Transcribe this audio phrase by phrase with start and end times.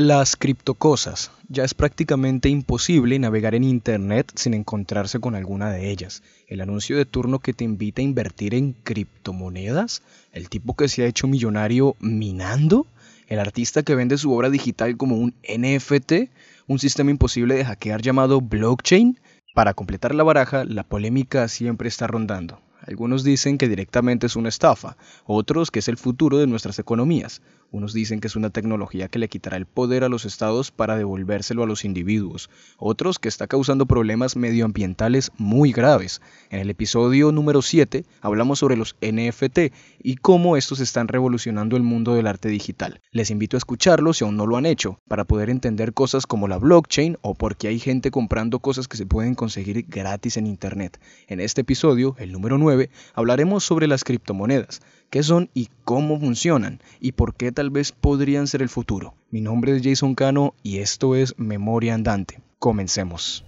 [0.00, 1.32] Las criptocosas.
[1.48, 6.22] Ya es prácticamente imposible navegar en Internet sin encontrarse con alguna de ellas.
[6.46, 10.02] El anuncio de turno que te invita a invertir en criptomonedas.
[10.30, 12.86] El tipo que se ha hecho millonario minando.
[13.26, 16.30] El artista que vende su obra digital como un NFT.
[16.68, 19.18] Un sistema imposible de hackear llamado blockchain.
[19.52, 22.60] Para completar la baraja, la polémica siempre está rondando.
[22.88, 24.96] Algunos dicen que directamente es una estafa,
[25.26, 27.42] otros que es el futuro de nuestras economías.
[27.70, 30.96] Unos dicen que es una tecnología que le quitará el poder a los estados para
[30.96, 36.22] devolvérselo a los individuos, otros que está causando problemas medioambientales muy graves.
[36.48, 39.58] En el episodio número 7 hablamos sobre los NFT
[40.02, 43.02] y cómo estos están revolucionando el mundo del arte digital.
[43.12, 46.48] Les invito a escucharlo si aún no lo han hecho, para poder entender cosas como
[46.48, 50.46] la blockchain o por qué hay gente comprando cosas que se pueden conseguir gratis en
[50.46, 50.98] Internet.
[51.26, 56.80] En este episodio, el número 9, hablaremos sobre las criptomonedas qué son y cómo funcionan
[57.00, 59.14] y por qué tal vez podrían ser el futuro.
[59.30, 62.40] Mi nombre es Jason Cano y esto es Memoria Andante.
[62.58, 63.44] Comencemos.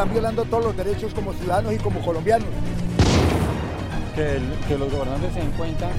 [0.00, 2.48] están violando todos los derechos como ciudadanos y como colombianos.
[4.14, 5.90] Que, los gobernantes se den cuenta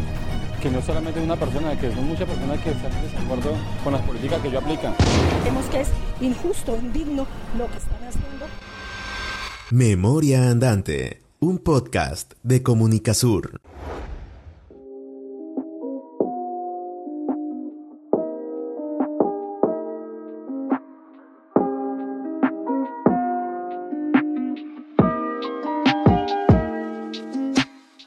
[0.59, 3.51] que no solamente una persona, que son muchas personas que están en desacuerdo
[3.83, 4.95] con las políticas que ellos aplican.
[5.43, 5.89] Vemos que es
[6.19, 7.27] injusto, indigno
[7.59, 8.30] lo que están haciendo
[9.73, 13.61] Memoria Andante, un podcast de Comunicasur.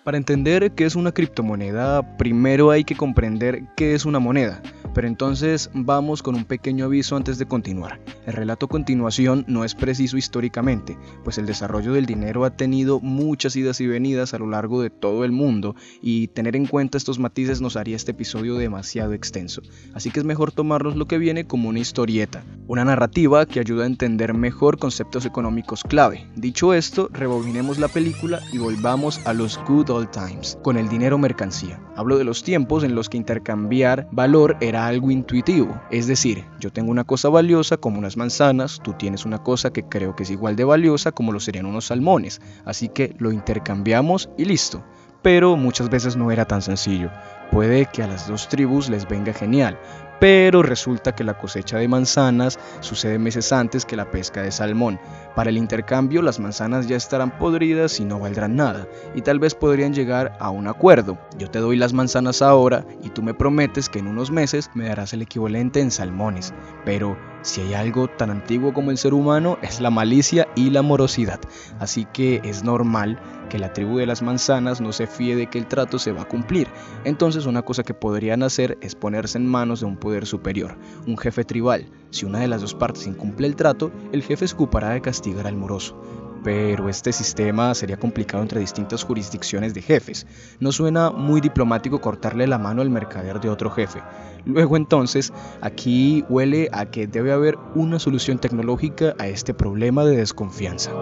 [0.05, 4.61] Para entender qué es una criptomoneda, primero hay que comprender qué es una moneda.
[4.95, 8.01] Pero entonces vamos con un pequeño aviso antes de continuar.
[8.27, 13.01] El relato a continuación no es preciso históricamente, pues el desarrollo del dinero ha tenido
[13.01, 16.97] muchas idas y venidas a lo largo de todo el mundo y tener en cuenta
[16.97, 19.63] estos matices nos haría este episodio demasiado extenso.
[19.95, 23.85] Así que es mejor tomarnos lo que viene como una historieta, una narrativa que ayuda
[23.85, 26.27] a entender mejor conceptos económicos clave.
[26.37, 31.19] Dicho esto, rebobinemos la película y volvamos a los good old times, con el dinero
[31.19, 31.81] mercancía.
[31.97, 35.81] Hablo de los tiempos en los que intercambiar valor era algo intuitivo.
[35.91, 39.85] Es decir, yo tengo una cosa valiosa como unas manzanas, tú tienes una cosa que
[39.85, 42.41] creo que es igual de valiosa como lo serían unos salmones.
[42.65, 44.85] Así que lo intercambiamos y listo.
[45.23, 47.11] Pero muchas veces no era tan sencillo.
[47.51, 49.79] Puede que a las dos tribus les venga genial,
[50.21, 54.99] pero resulta que la cosecha de manzanas sucede meses antes que la pesca de salmón.
[55.35, 59.55] Para el intercambio las manzanas ya estarán podridas y no valdrán nada, y tal vez
[59.55, 61.19] podrían llegar a un acuerdo.
[61.37, 64.89] Yo te doy las manzanas ahora y tú me prometes que en unos meses me
[64.89, 66.55] darás el equivalente en salmones,
[66.85, 70.81] pero si hay algo tan antiguo como el ser humano es la malicia y la
[70.83, 71.41] morosidad,
[71.81, 73.19] así que es normal
[73.51, 76.23] que la tribu de las manzanas no se fíe de que el trato se va
[76.23, 76.69] a cumplir.
[77.05, 81.19] Entonces una cosa que podrían hacer es ponerse en manos de un poder superior, un
[81.19, 81.91] jefe tribal.
[82.11, 85.47] Si una de las dos partes incumple el trato, el jefe se ocupará de castigar
[85.47, 85.97] al moroso
[86.45, 90.27] pero este sistema sería complicado entre distintas jurisdicciones de jefes.
[90.61, 94.03] No suena muy diplomático cortarle la mano al mercader de otro jefe.
[94.45, 100.19] Luego entonces, aquí huele a que debe haber una solución tecnológica a este problema de
[100.19, 100.93] desconfianza.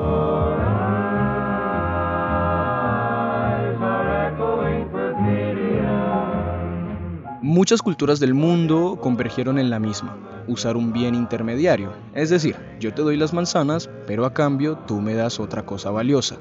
[7.63, 10.19] Muchas culturas del mundo convergieron en la misma,
[10.49, 11.93] usar un bien intermediario.
[12.13, 15.93] Es decir, yo te doy las manzanas, pero a cambio tú me das otra cosa
[15.93, 16.39] valiosa.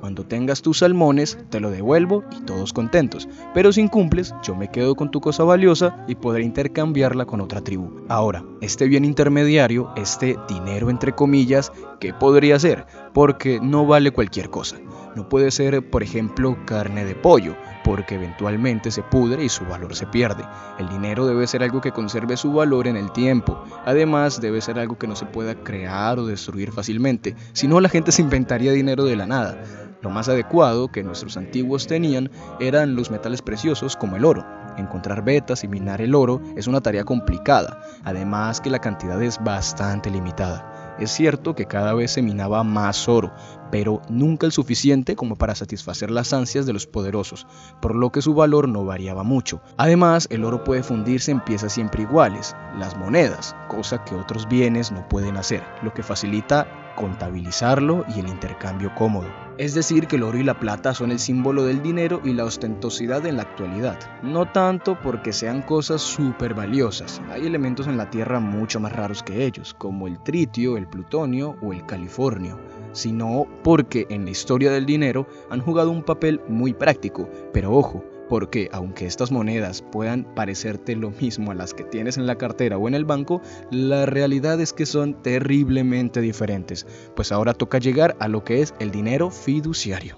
[0.00, 3.28] Cuando tengas tus salmones, te lo devuelvo y todos contentos.
[3.54, 7.60] Pero si incumples, yo me quedo con tu cosa valiosa y podré intercambiarla con otra
[7.60, 7.92] tribu.
[8.08, 11.70] Ahora, este bien intermediario, este dinero entre comillas,
[12.00, 12.84] ¿qué podría ser?
[13.12, 14.78] Porque no vale cualquier cosa.
[15.14, 19.94] No puede ser, por ejemplo, carne de pollo, porque eventualmente se pudre y su valor
[19.94, 20.44] se pierde.
[20.78, 23.62] El dinero debe ser algo que conserve su valor en el tiempo.
[23.84, 27.88] Además, debe ser algo que no se pueda crear o destruir fácilmente, si no la
[27.88, 29.62] gente se inventaría dinero de la nada.
[30.02, 32.30] Lo más adecuado que nuestros antiguos tenían
[32.60, 34.44] eran los metales preciosos como el oro.
[34.76, 39.42] Encontrar vetas y minar el oro es una tarea complicada, además que la cantidad es
[39.42, 40.73] bastante limitada.
[40.98, 43.32] Es cierto que cada vez se minaba más oro,
[43.70, 47.46] pero nunca el suficiente como para satisfacer las ansias de los poderosos,
[47.80, 49.60] por lo que su valor no variaba mucho.
[49.76, 54.92] Además, el oro puede fundirse en piezas siempre iguales, las monedas, cosa que otros bienes
[54.92, 59.26] no pueden hacer, lo que facilita contabilizarlo y el intercambio cómodo.
[59.56, 62.44] Es decir, que el oro y la plata son el símbolo del dinero y la
[62.44, 63.98] ostentosidad en la actualidad.
[64.22, 69.22] No tanto porque sean cosas súper valiosas, hay elementos en la Tierra mucho más raros
[69.22, 72.58] que ellos, como el tritio, el plutonio o el californio,
[72.92, 78.04] sino porque en la historia del dinero han jugado un papel muy práctico, pero ojo,
[78.28, 82.78] porque aunque estas monedas puedan parecerte lo mismo a las que tienes en la cartera
[82.78, 83.40] o en el banco,
[83.70, 86.86] la realidad es que son terriblemente diferentes,
[87.16, 90.16] pues ahora toca llegar a lo que es el dinero fiduciario.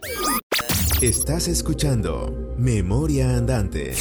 [1.01, 3.93] Estás escuchando Memoria Andante.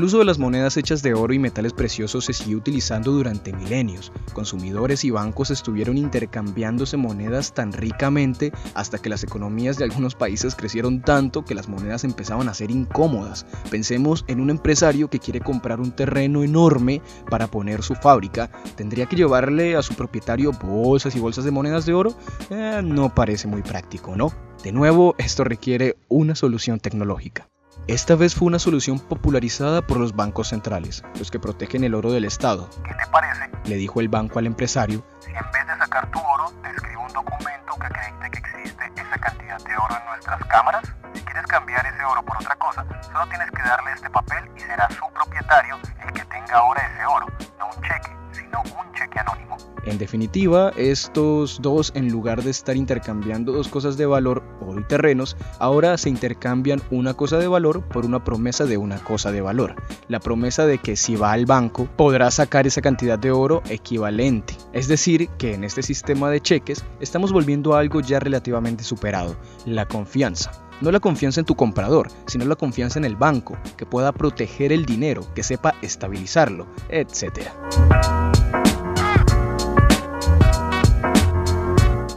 [0.00, 3.52] El uso de las monedas hechas de oro y metales preciosos se siguió utilizando durante
[3.52, 4.12] milenios.
[4.32, 10.54] Consumidores y bancos estuvieron intercambiándose monedas tan ricamente hasta que las economías de algunos países
[10.54, 13.44] crecieron tanto que las monedas empezaban a ser incómodas.
[13.70, 18.50] Pensemos en un empresario que quiere comprar un terreno enorme para poner su fábrica.
[18.76, 22.14] ¿Tendría que llevarle a su propietario bolsas y bolsas de monedas de oro?
[22.48, 24.32] Eh, no parece muy práctico, ¿no?
[24.64, 27.50] De nuevo, esto requiere una solución tecnológica.
[27.86, 32.12] Esta vez fue una solución popularizada por los bancos centrales, los que protegen el oro
[32.12, 32.68] del Estado.
[32.84, 33.50] ¿Qué te parece?
[33.64, 37.02] Le dijo el banco al empresario, Si en vez de sacar tu oro, te escribo
[37.02, 40.82] un documento que acredite que existe esa cantidad de oro en nuestras cámaras.
[41.14, 44.60] Si quieres cambiar ese oro por otra cosa, solo tienes que darle este papel y
[44.60, 47.26] será su propietario el que tenga ahora ese oro,
[47.58, 49.49] no un cheque, sino un cheque anónimo.
[49.84, 54.42] En definitiva, estos dos, en lugar de estar intercambiando dos cosas de valor,
[54.78, 59.32] y terrenos, ahora se intercambian una cosa de valor por una promesa de una cosa
[59.32, 59.74] de valor.
[60.08, 64.56] La promesa de que si va al banco podrá sacar esa cantidad de oro equivalente.
[64.72, 69.36] Es decir, que en este sistema de cheques estamos volviendo a algo ya relativamente superado,
[69.66, 70.52] la confianza.
[70.80, 74.72] No la confianza en tu comprador, sino la confianza en el banco, que pueda proteger
[74.72, 77.50] el dinero, que sepa estabilizarlo, etc.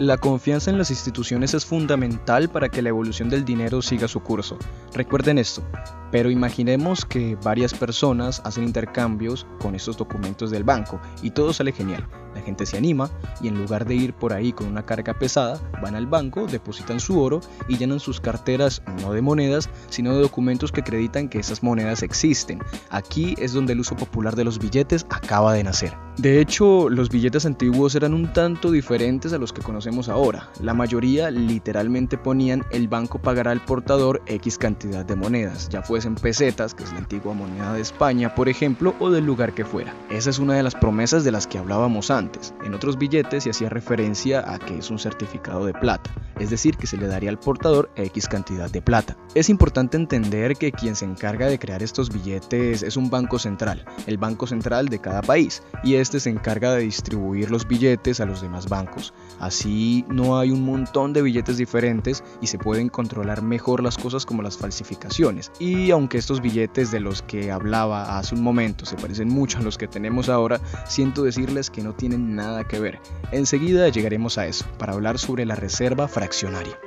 [0.03, 4.19] La confianza en las instituciones es fundamental para que la evolución del dinero siga su
[4.19, 4.57] curso.
[4.93, 5.63] Recuerden esto,
[6.11, 11.71] pero imaginemos que varias personas hacen intercambios con estos documentos del banco y todo sale
[11.71, 12.05] genial.
[12.35, 13.09] La gente se anima
[13.41, 16.99] y en lugar de ir por ahí con una carga pesada, van al banco, depositan
[16.99, 21.39] su oro y llenan sus carteras no de monedas, sino de documentos que acreditan que
[21.39, 22.59] esas monedas existen.
[22.89, 25.93] Aquí es donde el uso popular de los billetes acaba de nacer.
[26.17, 30.49] De hecho, los billetes antiguos eran un tanto diferentes a los que conocemos ahora.
[30.61, 36.13] La mayoría literalmente ponían el banco pagará al portador X cantidad de monedas, ya fuesen
[36.15, 39.95] pesetas, que es la antigua moneda de España, por ejemplo, o del lugar que fuera.
[40.11, 42.22] Esa es una de las promesas de las que hablábamos antes.
[42.63, 46.77] En otros billetes se hacía referencia a que es un certificado de plata, es decir,
[46.77, 49.17] que se le daría al portador X cantidad de plata.
[49.35, 53.85] Es importante entender que quien se encarga de crear estos billetes es un banco central,
[54.07, 58.25] el banco central de cada país, y este se encarga de distribuir los billetes a
[58.25, 59.13] los demás bancos.
[59.39, 64.25] Así no hay un montón de billetes diferentes y se pueden controlar mejor las cosas
[64.25, 65.51] como las falsificaciones.
[65.59, 69.61] Y aunque estos billetes de los que hablaba hace un momento se parecen mucho a
[69.61, 72.99] los que tenemos ahora, siento decirles que no tienen nada que ver.
[73.31, 76.79] Enseguida llegaremos a eso, para hablar sobre la reserva fraccionaria.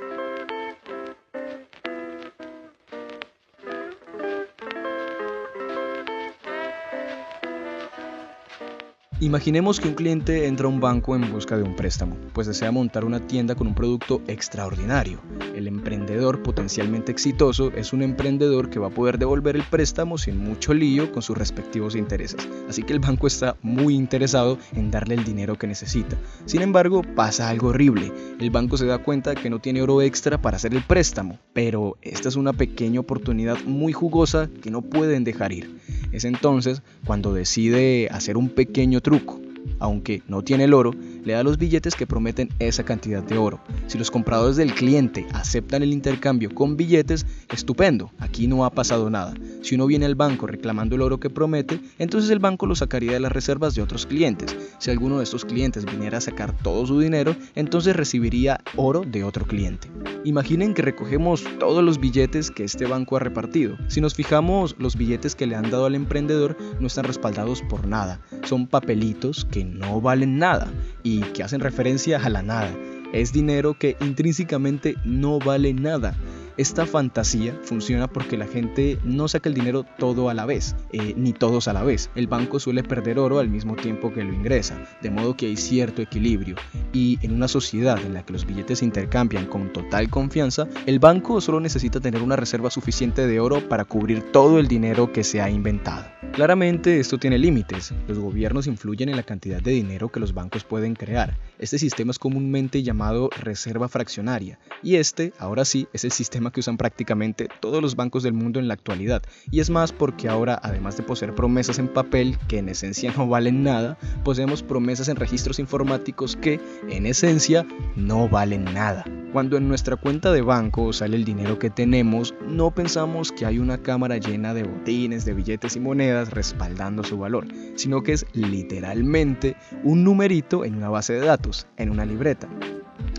[9.19, 12.71] Imaginemos que un cliente entra a un banco en busca de un préstamo, pues desea
[12.71, 15.19] montar una tienda con un producto extraordinario.
[15.55, 20.37] El emprendedor potencialmente exitoso es un emprendedor que va a poder devolver el préstamo sin
[20.37, 25.15] mucho lío con sus respectivos intereses, así que el banco está muy interesado en darle
[25.15, 26.15] el dinero que necesita.
[26.45, 30.39] Sin embargo, pasa algo horrible, el banco se da cuenta que no tiene oro extra
[30.39, 35.23] para hacer el préstamo, pero esta es una pequeña oportunidad muy jugosa que no pueden
[35.23, 35.75] dejar ir.
[36.11, 39.39] Es entonces cuando decide hacer un pequeño truco.
[39.79, 40.91] Aunque no tiene el oro,
[41.27, 43.59] le da los billetes que prometen esa cantidad de oro.
[43.87, 49.09] Si los compradores del cliente aceptan el intercambio con billetes, estupendo, aquí no ha pasado
[49.09, 49.33] nada.
[49.61, 53.11] Si uno viene al banco reclamando el oro que promete, entonces el banco lo sacaría
[53.11, 54.55] de las reservas de otros clientes.
[54.79, 59.25] Si alguno de estos clientes viniera a sacar todo su dinero, entonces recibiría oro de
[59.25, 59.89] otro cliente.
[60.23, 63.77] Imaginen que recogemos todos los billetes que este banco ha repartido.
[63.89, 67.85] Si nos fijamos, los billetes que le han dado al emprendedor no están respaldados por
[67.85, 68.21] nada.
[68.43, 70.71] Son papelitos que no valen nada
[71.07, 72.69] y que hacen referencia a la nada.
[73.13, 76.13] Es dinero que intrínsecamente no vale nada.
[76.57, 81.13] Esta fantasía funciona porque la gente no saca el dinero todo a la vez, eh,
[81.15, 82.09] ni todos a la vez.
[82.15, 85.55] El banco suele perder oro al mismo tiempo que lo ingresa, de modo que hay
[85.55, 86.55] cierto equilibrio.
[86.93, 90.97] Y en una sociedad en la que los billetes se intercambian con total confianza, el
[90.97, 95.23] banco solo necesita tener una reserva suficiente de oro para cubrir todo el dinero que
[95.23, 96.07] se ha inventado.
[96.33, 97.93] Claramente esto tiene límites.
[98.07, 101.37] Los gobiernos influyen en la cantidad de dinero que los bancos pueden crear.
[101.59, 106.59] Este sistema es comúnmente llamado reserva fraccionaria y este, ahora sí, es el sistema que
[106.59, 109.21] usan prácticamente todos los bancos del mundo en la actualidad.
[109.51, 113.27] Y es más porque ahora, además de poseer promesas en papel que en esencia no
[113.27, 119.05] valen nada, poseemos promesas en registros informáticos que, en esencia, no valen nada.
[119.33, 123.59] Cuando en nuestra cuenta de banco sale el dinero que tenemos, no pensamos que hay
[123.59, 128.25] una cámara llena de botines, de billetes y monedas respaldando su valor, sino que es
[128.33, 132.47] literalmente un numerito en una base de datos, en una libreta.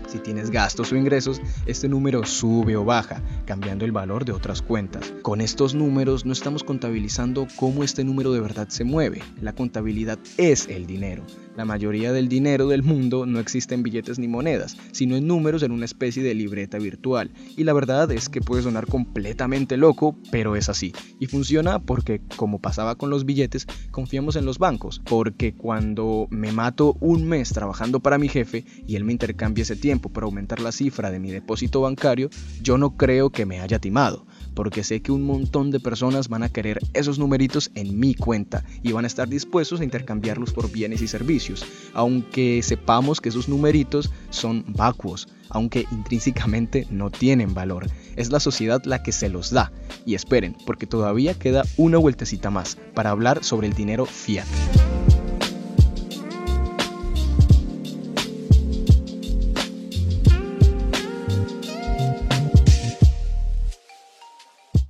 [0.09, 4.63] Si tienes gastos o ingresos, este número sube o baja, cambiando el valor de otras
[4.63, 5.13] cuentas.
[5.21, 9.21] Con estos números no estamos contabilizando cómo este número de verdad se mueve.
[9.39, 11.23] La contabilidad es el dinero.
[11.59, 15.61] La mayoría del dinero del mundo no existe en billetes ni monedas, sino en números
[15.61, 17.31] en una especie de libreta virtual.
[17.57, 20.93] Y la verdad es que puede sonar completamente loco, pero es así.
[21.19, 25.01] Y funciona porque, como pasaba con los billetes, confiamos en los bancos.
[25.03, 29.75] Porque cuando me mato un mes trabajando para mi jefe y él me intercambia ese
[29.75, 32.29] tiempo para aumentar la cifra de mi depósito bancario,
[32.61, 36.43] yo no creo que me haya timado porque sé que un montón de personas van
[36.43, 40.71] a querer esos numeritos en mi cuenta y van a estar dispuestos a intercambiarlos por
[40.71, 47.87] bienes y servicios, aunque sepamos que esos numeritos son vacuos, aunque intrínsecamente no tienen valor.
[48.15, 49.71] Es la sociedad la que se los da.
[50.05, 54.47] Y esperen, porque todavía queda una vueltecita más para hablar sobre el dinero fiat.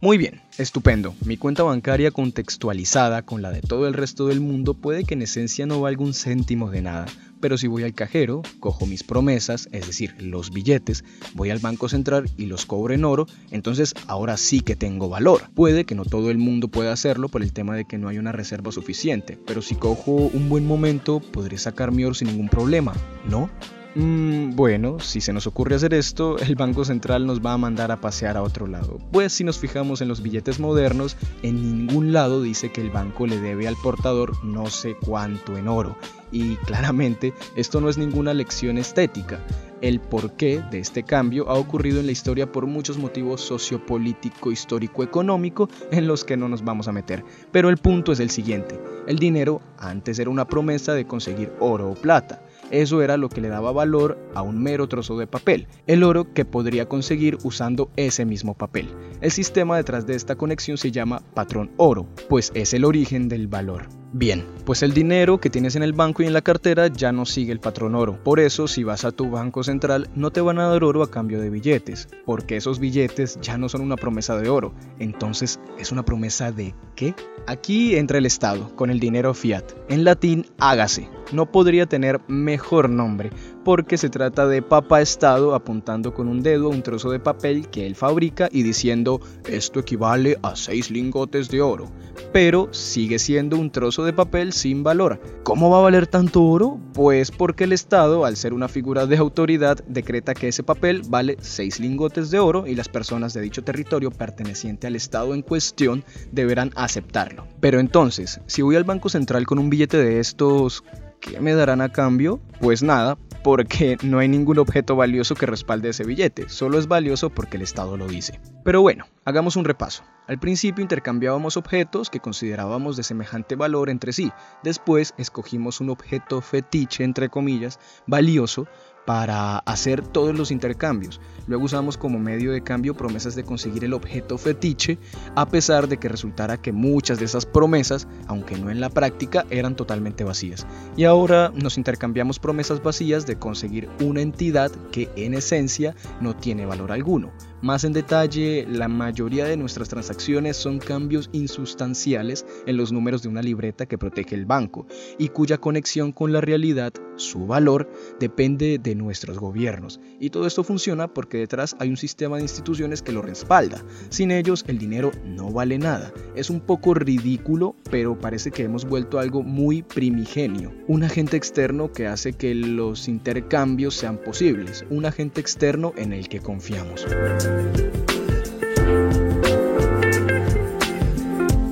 [0.02, 1.14] Muy bien, estupendo.
[1.26, 5.24] Mi cuenta bancaria contextualizada con la de todo el resto del mundo puede que en
[5.24, 7.06] esencia no valga un céntimo de nada,
[7.42, 11.04] pero si voy al cajero, cojo mis promesas, es decir, los billetes,
[11.34, 15.50] voy al Banco Central y los cobro en oro, entonces ahora sí que tengo valor.
[15.54, 18.20] Puede que no todo el mundo pueda hacerlo por el tema de que no hay
[18.20, 22.48] una reserva suficiente, pero si cojo un buen momento, podré sacar mi oro sin ningún
[22.48, 22.94] problema,
[23.30, 23.50] ¿no?
[23.96, 27.92] Mm, bueno, si se nos ocurre hacer esto, el Banco Central nos va a mandar
[27.92, 29.00] a pasear a otro lado.
[29.12, 33.26] Pues si nos fijamos en los billetes modernos, en ningún lado dice que el banco
[33.26, 35.98] le debe al portador no sé cuánto en oro.
[36.32, 39.44] Y claramente esto no es ninguna lección estética.
[39.82, 45.04] El porqué de este cambio ha ocurrido en la historia por muchos motivos sociopolítico, histórico,
[45.04, 47.24] económico en los que no nos vamos a meter.
[47.52, 48.80] Pero el punto es el siguiente.
[49.08, 52.44] El dinero antes era una promesa de conseguir oro o plata.
[52.72, 56.34] Eso era lo que le daba valor a un mero trozo de papel, el oro
[56.34, 58.90] que podría conseguir usando ese mismo papel.
[59.22, 63.48] El sistema detrás de esta conexión se llama patrón oro, pues es el origen del
[63.48, 63.99] valor.
[64.12, 67.28] Bien, pues el dinero que tienes en el banco y en la cartera ya no
[67.28, 68.18] sigue el patrón oro.
[68.24, 71.12] Por eso, si vas a tu banco central, no te van a dar oro a
[71.12, 74.74] cambio de billetes, porque esos billetes ya no son una promesa de oro.
[74.98, 77.14] Entonces, ¿es una promesa de qué?
[77.46, 79.74] Aquí entra el Estado, con el dinero fiat.
[79.90, 81.08] En latín, hágase.
[81.32, 83.30] No podría tener mejor nombre,
[83.64, 87.68] porque se trata de Papa Estado apuntando con un dedo a un trozo de papel
[87.70, 91.92] que él fabrica y diciendo esto equivale a seis lingotes de oro,
[92.32, 95.20] pero sigue siendo un trozo de papel sin valor.
[95.44, 96.80] ¿Cómo va a valer tanto oro?
[96.94, 101.38] Pues porque el Estado, al ser una figura de autoridad, decreta que ese papel vale
[101.42, 106.04] seis lingotes de oro y las personas de dicho territorio perteneciente al Estado en cuestión
[106.32, 107.48] deberán aceptarlo.
[107.60, 110.84] Pero entonces, si voy al Banco Central con un billete de estos,
[111.20, 112.40] ¿qué me darán a cambio?
[112.60, 117.30] Pues nada, porque no hay ningún objeto valioso que respalde ese billete, solo es valioso
[117.30, 118.40] porque el Estado lo dice.
[118.64, 120.04] Pero bueno, hagamos un repaso.
[120.28, 124.32] Al principio intercambiábamos objetos que considerábamos de semejante valor entre sí,
[124.64, 128.68] después escogimos un objeto fetiche, entre comillas, valioso,
[129.10, 131.20] para hacer todos los intercambios.
[131.48, 135.00] Luego usamos como medio de cambio promesas de conseguir el objeto fetiche,
[135.34, 139.48] a pesar de que resultara que muchas de esas promesas, aunque no en la práctica,
[139.50, 140.68] eran totalmente vacías.
[140.96, 146.68] Y ahora nos intercambiamos promesas vacías de conseguir una entidad que en esencia no tiene
[146.68, 147.32] valor alguno.
[147.62, 153.28] Más en detalle, la mayoría de nuestras transacciones son cambios insustanciales en los números de
[153.28, 154.88] una libreta que protege el banco
[155.18, 160.00] y cuya conexión con la realidad, su valor, depende de nuestros gobiernos.
[160.22, 163.84] Y todo esto funciona porque detrás hay un sistema de instituciones que lo respalda.
[164.08, 166.14] Sin ellos el dinero no vale nada.
[166.36, 170.72] Es un poco ridículo, pero parece que hemos vuelto algo muy primigenio.
[170.88, 174.86] Un agente externo que hace que los intercambios sean posibles.
[174.90, 177.06] Un agente externo en el que confiamos.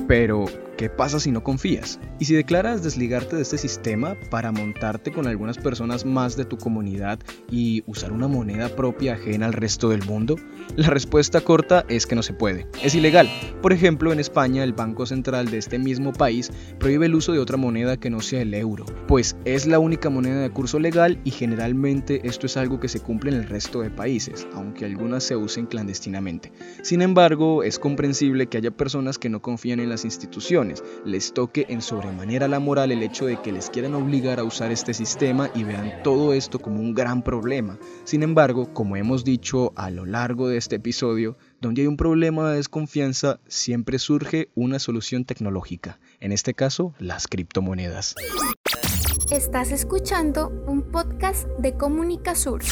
[0.08, 0.46] Pero,
[0.78, 2.00] ¿qué ¿qué pasa si no confías?
[2.18, 6.56] Y si declaras desligarte de este sistema para montarte con algunas personas más de tu
[6.56, 7.20] comunidad
[7.50, 10.36] y usar una moneda propia ajena al resto del mundo?
[10.76, 12.66] La respuesta corta es que no se puede.
[12.82, 13.28] Es ilegal.
[13.60, 17.38] Por ejemplo, en España el Banco Central de este mismo país prohíbe el uso de
[17.38, 21.20] otra moneda que no sea el euro, pues es la única moneda de curso legal
[21.24, 25.24] y generalmente esto es algo que se cumple en el resto de países, aunque algunas
[25.24, 26.52] se usen clandestinamente.
[26.82, 30.67] Sin embargo, es comprensible que haya personas que no confían en las instituciones,
[31.04, 34.70] les toque en sobremanera la moral el hecho de que les quieran obligar a usar
[34.70, 37.78] este sistema y vean todo esto como un gran problema.
[38.04, 42.50] Sin embargo, como hemos dicho a lo largo de este episodio, donde hay un problema
[42.50, 48.14] de desconfianza, siempre surge una solución tecnológica, en este caso las criptomonedas.
[49.30, 52.62] Estás escuchando un podcast de Comunica Sur.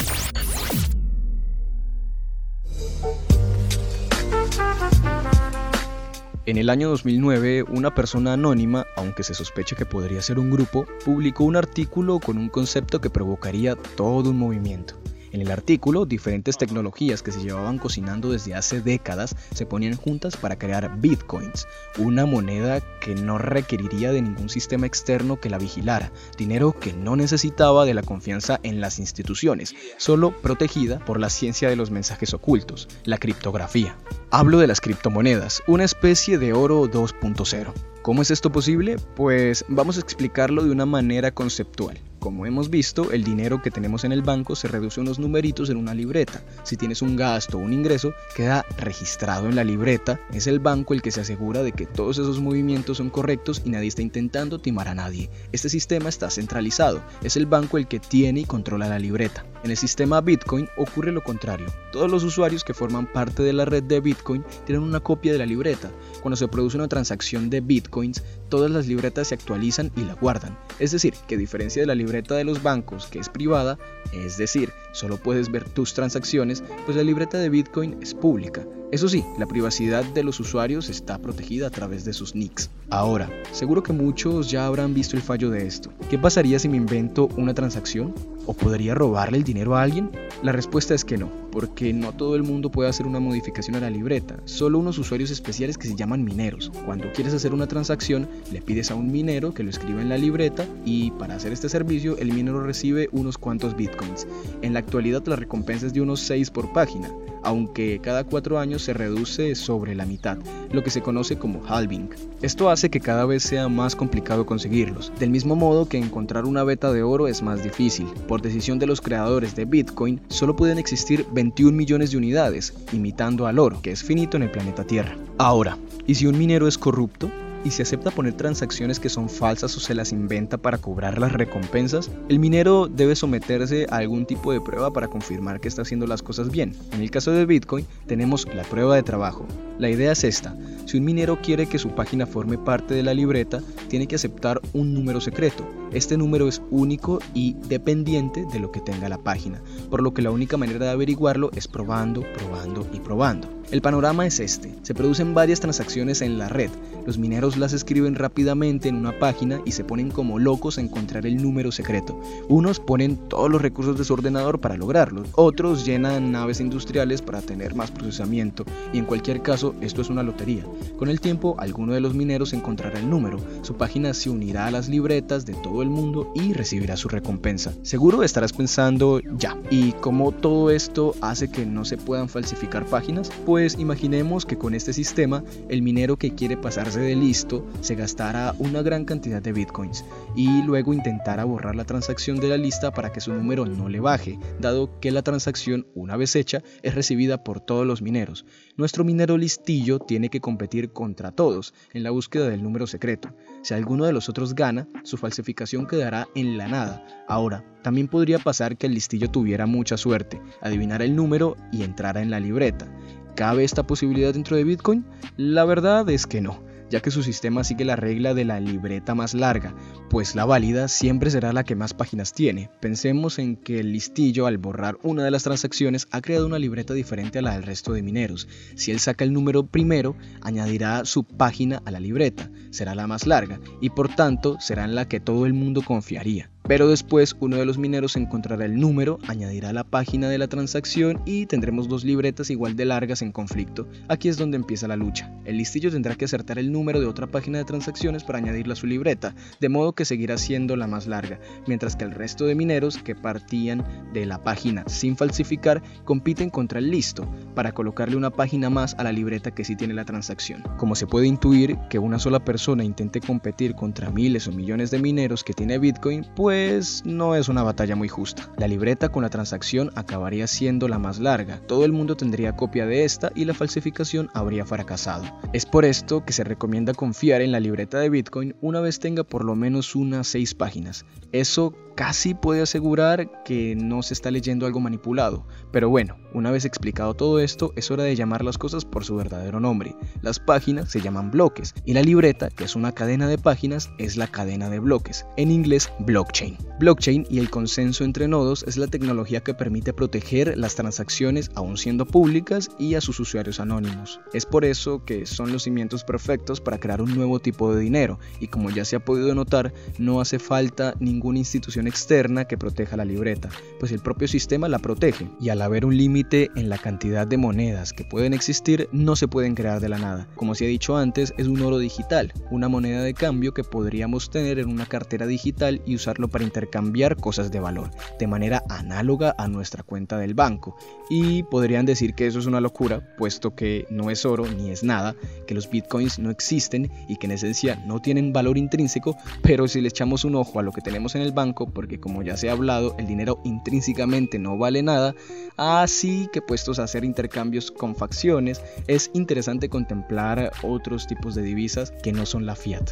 [6.47, 10.87] En el año 2009, una persona anónima, aunque se sospecha que podría ser un grupo,
[11.05, 14.95] publicó un artículo con un concepto que provocaría todo un movimiento.
[15.37, 20.35] En el artículo, diferentes tecnologías que se llevaban cocinando desde hace décadas se ponían juntas
[20.35, 26.11] para crear bitcoins, una moneda que no requeriría de ningún sistema externo que la vigilara,
[26.39, 31.69] dinero que no necesitaba de la confianza en las instituciones, solo protegida por la ciencia
[31.69, 33.95] de los mensajes ocultos, la criptografía.
[34.31, 37.75] Hablo de las criptomonedas, una especie de oro 2.0.
[38.01, 38.97] ¿Cómo es esto posible?
[39.15, 42.01] Pues vamos a explicarlo de una manera conceptual.
[42.27, 45.71] Como hemos visto, el dinero que tenemos en el banco se reduce a unos numeritos
[45.71, 46.43] en una libreta.
[46.65, 50.19] Si tienes un gasto o un ingreso, queda registrado en la libreta.
[50.33, 53.71] Es el banco el que se asegura de que todos esos movimientos son correctos y
[53.71, 55.31] nadie está intentando timar a nadie.
[55.53, 57.01] Este sistema está centralizado.
[57.23, 59.47] Es el banco el que tiene y controla la libreta.
[59.63, 61.67] En el sistema Bitcoin ocurre lo contrario.
[61.93, 65.39] Todos los usuarios que forman parte de la red de Bitcoin tienen una copia de
[65.39, 65.93] la libreta.
[66.23, 70.59] Cuando se produce una transacción de Bitcoins, todas las libretas se actualizan y la guardan.
[70.79, 73.79] Es decir, que a diferencia de la libreta de los bancos, que es privada,
[74.13, 78.65] es decir, solo puedes ver tus transacciones, pues la libreta de Bitcoin es pública.
[78.93, 82.71] Eso sí, la privacidad de los usuarios está protegida a través de sus nicks.
[82.89, 85.91] Ahora, seguro que muchos ya habrán visto el fallo de esto.
[86.09, 88.15] ¿Qué pasaría si me invento una transacción?
[88.47, 90.13] ¿O podría robarle el dinero a alguien?
[90.45, 93.81] La respuesta es que no, porque no todo el mundo puede hacer una modificación a
[93.81, 96.71] la libreta, solo unos usuarios especiales que se llaman mineros.
[96.85, 100.17] Cuando quieres hacer una transacción, le pides a un minero que lo escriba en la
[100.17, 104.29] libreta y para hacer este servicio el minero recibe unos cuantos bitcoins.
[104.63, 107.11] En la actualidad la recompensa es de unos 6 por página
[107.47, 110.39] aunque cada cuatro años se reduce sobre la mitad,
[110.73, 112.11] lo que se conoce como halving.
[112.43, 116.65] Esto hace que cada vez sea más complicado conseguirlos, del mismo modo que encontrar una
[116.65, 118.07] beta de oro es más difícil.
[118.29, 123.47] Por decisión de los creadores de Bitcoin, solo pueden existir 21 millones de unidades, imitando
[123.47, 125.17] al oro, que es finito en el planeta Tierra.
[125.39, 127.31] Ahora, ¿y si un minero es corrupto?
[127.67, 131.33] Y si acepta poner transacciones que son falsas o se las inventa para cobrar las
[131.33, 136.07] recompensas, el minero debe someterse a algún tipo de prueba para confirmar que está haciendo
[136.07, 136.77] las cosas bien.
[136.93, 139.49] En el caso de Bitcoin tenemos la prueba de trabajo.
[139.81, 143.15] La idea es esta, si un minero quiere que su página forme parte de la
[143.15, 145.67] libreta, tiene que aceptar un número secreto.
[145.97, 150.21] Este número es único y dependiente de lo que tenga la página, por lo que
[150.21, 153.57] la única manera de averiguarlo es probando, probando y probando.
[153.73, 154.73] El panorama es este.
[154.83, 156.71] Se producen varias transacciones en la red.
[157.05, 161.27] Los mineros las escriben rápidamente en una página y se ponen como locos a encontrar
[161.27, 162.21] el número secreto.
[162.49, 165.25] Unos ponen todos los recursos de su ordenador para lograrlo.
[165.35, 168.65] Otros llenan naves industriales para tener más procesamiento.
[168.93, 170.65] Y en cualquier caso, esto es una lotería.
[170.97, 173.41] Con el tiempo, alguno de los mineros encontrará el número.
[173.63, 177.73] Su página se unirá a las libretas de todo el mundo y recibirá su recompensa.
[177.83, 183.31] Seguro estarás pensando, ya, ¿y cómo todo esto hace que no se puedan falsificar páginas?
[183.45, 188.55] Pues imaginemos que con este sistema el minero que quiere pasarse de listo se gastará
[188.59, 193.13] una gran cantidad de bitcoins y luego intentará borrar la transacción de la lista para
[193.13, 197.45] que su número no le baje, dado que la transacción, una vez hecha, es recibida
[197.45, 198.45] por todos los mineros.
[198.77, 203.31] Nuestro minero listillo tiene que competir contra todos en la búsqueda del número secreto.
[203.67, 207.05] Si alguno de los otros gana, su falsificación quedará en la nada.
[207.27, 212.23] Ahora, también podría pasar que el listillo tuviera mucha suerte, adivinara el número y entrara
[212.23, 212.87] en la libreta.
[213.35, 215.05] ¿Cabe esta posibilidad dentro de Bitcoin?
[215.37, 219.15] La verdad es que no, ya que su sistema sigue la regla de la libreta
[219.15, 219.75] más larga,
[220.11, 222.71] pues la válida siempre será la que más páginas tiene.
[222.81, 226.95] Pensemos en que el listillo al borrar una de las transacciones ha creado una libreta
[226.95, 228.49] diferente a la del resto de mineros.
[228.75, 233.27] Si él saca el número primero, añadirá su página a la libreta, será la más
[233.27, 236.51] larga y por tanto será en la que todo el mundo confiaría.
[236.69, 241.21] Pero después uno de los mineros encontrará el número, añadirá la página de la transacción
[241.25, 243.87] y tendremos dos libretas igual de largas en conflicto.
[244.09, 245.33] Aquí es donde empieza la lucha.
[245.45, 248.77] El listillo tendrá que acertar el número de otra página de transacciones para añadirla a
[248.77, 252.55] su libreta, de modo que seguirá siendo la más larga, mientras que el resto de
[252.55, 258.31] mineros que partían de la página sin falsificar compiten contra el listo para colocarle una
[258.31, 260.63] página más a la libreta que sí tiene la transacción.
[260.79, 264.99] Como se puede intuir que una sola persona intente competir contra miles o millones de
[264.99, 268.51] mineros que tiene Bitcoin, pues pues no es una batalla muy justa.
[268.57, 272.87] La libreta con la transacción acabaría siendo la más larga, todo el mundo tendría copia
[272.87, 275.25] de esta y la falsificación habría fracasado.
[275.53, 279.23] Es por esto que se recomienda confiar en la libreta de Bitcoin una vez tenga
[279.23, 281.05] por lo menos unas 6 páginas.
[281.33, 285.47] Eso casi puede asegurar que no se está leyendo algo manipulado.
[285.73, 289.17] Pero bueno, una vez explicado todo esto, es hora de llamar las cosas por su
[289.17, 289.97] verdadero nombre.
[290.21, 294.17] Las páginas se llaman bloques y la libreta, que es una cadena de páginas, es
[294.17, 296.46] la cadena de bloques, en inglés blockchain.
[296.79, 301.79] Blockchain y el consenso entre nodos es la tecnología que permite proteger las transacciones aún
[301.79, 304.21] siendo públicas y a sus usuarios anónimos.
[304.35, 308.19] Es por eso que son los cimientos perfectos para crear un nuevo tipo de dinero
[308.41, 312.97] y como ya se ha podido notar, no hace falta ninguna institución externa que proteja
[312.97, 313.49] la libreta,
[313.81, 317.39] pues el propio sistema la protege y al haber un límite en la cantidad de
[317.39, 320.29] monedas que pueden existir, no se pueden crear de la nada.
[320.35, 324.31] Como se ha dicho antes, es un oro digital, una moneda de cambio que podríamos
[324.31, 329.35] tener en una cartera digital y usarlo para intercambiar cosas de valor, de manera análoga
[329.39, 330.77] a nuestra cuenta del banco.
[331.09, 334.83] Y podrían decir que eso es una locura, puesto que no es oro ni es
[334.83, 335.15] nada,
[335.47, 339.81] que los bitcoins no existen y que en esencia no tienen valor intrínseco, pero si
[339.81, 342.49] le echamos un ojo a lo que tenemos en el banco, porque como ya se
[342.49, 345.15] ha hablado, el dinero intrínsecamente no vale nada,
[345.57, 351.93] así que puestos a hacer intercambios con facciones, es interesante contemplar otros tipos de divisas
[352.03, 352.91] que no son la fiat.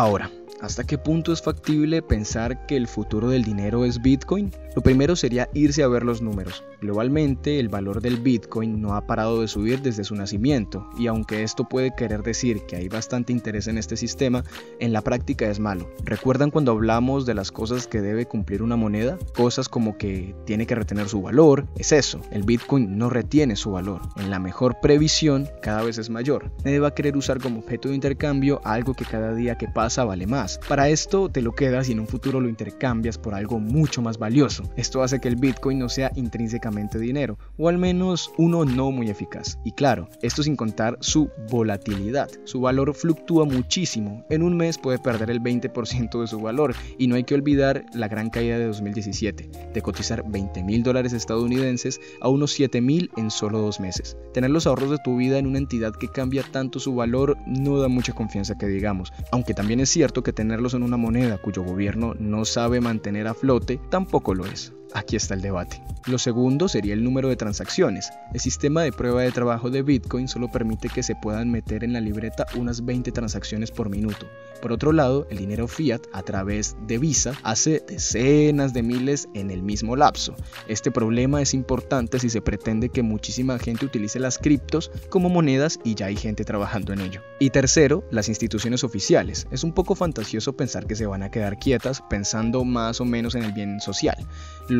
[0.00, 0.30] Ahora,
[0.70, 4.52] ¿Hasta qué punto es factible pensar que el futuro del dinero es Bitcoin?
[4.76, 6.62] Lo primero sería irse a ver los números.
[6.80, 11.42] Globalmente, el valor del Bitcoin no ha parado de subir desde su nacimiento, y aunque
[11.42, 14.44] esto puede querer decir que hay bastante interés en este sistema,
[14.78, 15.90] en la práctica es malo.
[16.04, 19.18] ¿Recuerdan cuando hablamos de las cosas que debe cumplir una moneda?
[19.34, 23.72] Cosas como que tiene que retener su valor, es eso, el Bitcoin no retiene su
[23.72, 24.02] valor.
[24.16, 26.52] En la mejor previsión, cada vez es mayor.
[26.64, 30.04] Nadie va a querer usar como objeto de intercambio algo que cada día que pasa
[30.04, 30.59] vale más.
[30.68, 34.18] Para esto te lo quedas y en un futuro lo intercambias por algo mucho más
[34.18, 34.64] valioso.
[34.76, 39.10] Esto hace que el Bitcoin no sea intrínsecamente dinero, o al menos uno no muy
[39.10, 39.58] eficaz.
[39.64, 42.30] Y claro, esto sin contar su volatilidad.
[42.44, 44.24] Su valor fluctúa muchísimo.
[44.30, 47.84] En un mes puede perder el 20% de su valor y no hay que olvidar
[47.94, 53.10] la gran caída de 2017, de cotizar 20 mil dólares estadounidenses a unos 7 mil
[53.16, 54.16] en solo dos meses.
[54.32, 57.78] Tener los ahorros de tu vida en una entidad que cambia tanto su valor no
[57.78, 61.62] da mucha confianza que digamos, aunque también es cierto que tenerlos en una moneda cuyo
[61.62, 64.72] gobierno no sabe mantener a flote tampoco lo es.
[64.92, 65.82] Aquí está el debate.
[66.06, 68.10] Lo segundo sería el número de transacciones.
[68.32, 71.92] El sistema de prueba de trabajo de Bitcoin solo permite que se puedan meter en
[71.92, 74.26] la libreta unas 20 transacciones por minuto.
[74.60, 79.50] Por otro lado, el dinero fiat a través de Visa hace decenas de miles en
[79.50, 80.34] el mismo lapso.
[80.68, 85.78] Este problema es importante si se pretende que muchísima gente utilice las criptos como monedas
[85.82, 87.22] y ya hay gente trabajando en ello.
[87.38, 89.46] Y tercero, las instituciones oficiales.
[89.50, 93.34] Es un poco fantasioso pensar que se van a quedar quietas pensando más o menos
[93.34, 94.16] en el bien social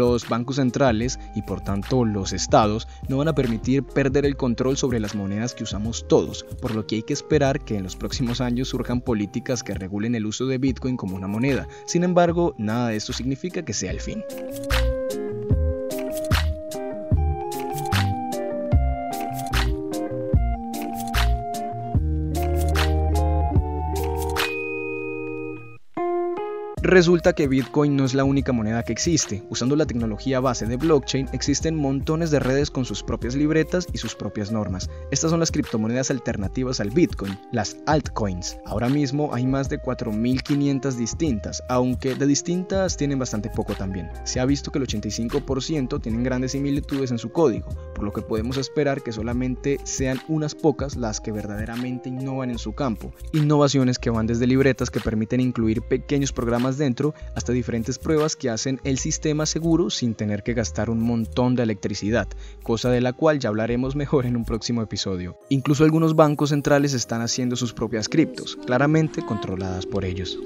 [0.00, 4.78] los bancos centrales y por tanto los estados no van a permitir perder el control
[4.78, 7.96] sobre las monedas que usamos todos, por lo que hay que esperar que en los
[7.96, 11.68] próximos años surjan políticas que regulen el uso de Bitcoin como una moneda.
[11.84, 14.24] Sin embargo, nada de esto significa que sea el fin.
[26.90, 29.44] Resulta que Bitcoin no es la única moneda que existe.
[29.48, 33.98] Usando la tecnología base de blockchain existen montones de redes con sus propias libretas y
[33.98, 34.90] sus propias normas.
[35.12, 38.59] Estas son las criptomonedas alternativas al Bitcoin, las altcoins.
[38.66, 44.11] Ahora mismo hay más de 4.500 distintas, aunque de distintas tienen bastante poco también.
[44.24, 48.22] Se ha visto que el 85% tienen grandes similitudes en su código, por lo que
[48.22, 53.12] podemos esperar que solamente sean unas pocas las que verdaderamente innovan en su campo.
[53.33, 58.50] Innovaciones que van desde libretas que permiten incluir pequeños programas dentro hasta diferentes pruebas que
[58.50, 62.26] hacen el sistema seguro sin tener que gastar un montón de electricidad,
[62.64, 65.38] cosa de la cual ya hablaremos mejor en un próximo episodio.
[65.48, 70.36] Incluso algunos bancos centrales están haciendo sus propias criptos, claramente controladas por ellos.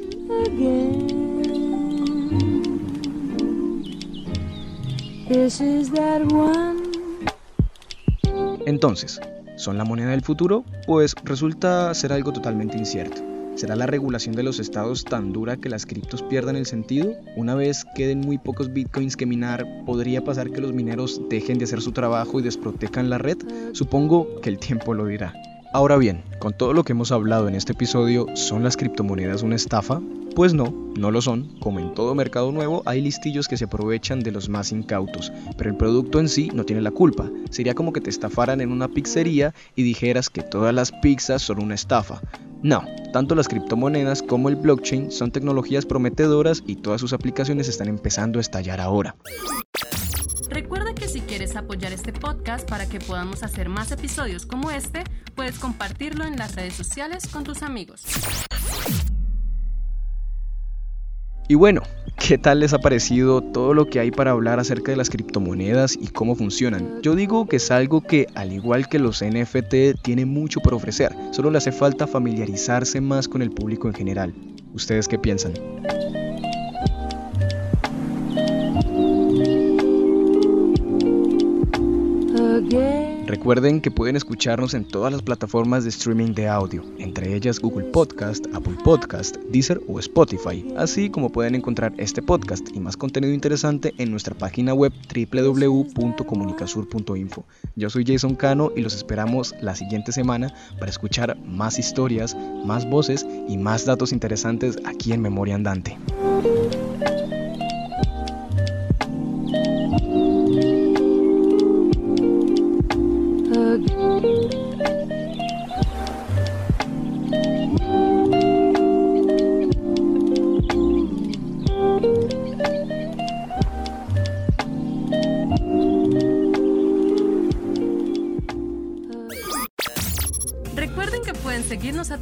[8.66, 9.20] Entonces,
[9.56, 10.64] ¿Son la moneda del futuro?
[10.86, 13.33] Pues resulta ser algo totalmente incierto.
[13.54, 17.14] ¿Será la regulación de los estados tan dura que las criptos pierdan el sentido?
[17.36, 21.64] Una vez queden muy pocos bitcoins que minar, ¿podría pasar que los mineros dejen de
[21.64, 23.38] hacer su trabajo y desprotejan la red?
[23.72, 25.32] Supongo que el tiempo lo dirá.
[25.74, 29.56] Ahora bien, con todo lo que hemos hablado en este episodio, ¿son las criptomonedas una
[29.56, 30.00] estafa?
[30.36, 31.58] Pues no, no lo son.
[31.58, 35.70] Como en todo mercado nuevo, hay listillos que se aprovechan de los más incautos, pero
[35.70, 37.28] el producto en sí no tiene la culpa.
[37.50, 41.60] Sería como que te estafaran en una pizzería y dijeras que todas las pizzas son
[41.60, 42.20] una estafa.
[42.62, 47.88] No, tanto las criptomonedas como el blockchain son tecnologías prometedoras y todas sus aplicaciones están
[47.88, 49.16] empezando a estallar ahora.
[51.56, 56.54] Apoyar este podcast para que podamos hacer más episodios como este, puedes compartirlo en las
[56.54, 58.04] redes sociales con tus amigos.
[61.46, 61.82] Y bueno,
[62.16, 65.94] ¿qué tal les ha parecido todo lo que hay para hablar acerca de las criptomonedas
[65.94, 67.02] y cómo funcionan?
[67.02, 71.14] Yo digo que es algo que, al igual que los NFT, tiene mucho por ofrecer,
[71.32, 74.34] solo le hace falta familiarizarse más con el público en general.
[74.72, 75.52] ¿Ustedes qué piensan?
[83.26, 87.86] Recuerden que pueden escucharnos en todas las plataformas de streaming de audio, entre ellas Google
[87.86, 93.32] Podcast, Apple Podcast, Deezer o Spotify, así como pueden encontrar este podcast y más contenido
[93.32, 97.44] interesante en nuestra página web www.comunicasur.info.
[97.76, 102.88] Yo soy Jason Cano y los esperamos la siguiente semana para escuchar más historias, más
[102.88, 105.96] voces y más datos interesantes aquí en Memoria Andante.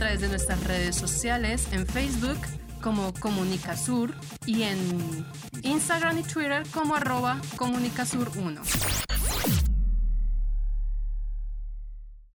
[0.02, 2.38] Través de nuestras redes sociales en Facebook
[2.82, 4.12] como Comunicasur
[4.46, 5.24] y en
[5.62, 9.01] Instagram y Twitter como arroba Comunicasur1.